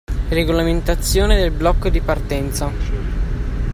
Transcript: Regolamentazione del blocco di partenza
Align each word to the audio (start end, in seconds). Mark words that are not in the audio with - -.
Regolamentazione 0.29 1.37
del 1.37 1.51
blocco 1.51 1.87
di 1.89 2.01
partenza 2.01 2.71